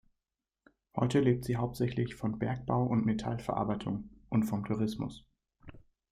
Heute 0.95 1.19
lebt 1.19 1.45
sie 1.45 1.57
hauptsächlich 1.57 2.15
von 2.15 2.39
Bergbau 2.39 2.83
und 2.87 3.05
Metallverarbeitung 3.05 4.09
und 4.29 4.45
vom 4.45 4.65
Tourismus. 4.65 5.27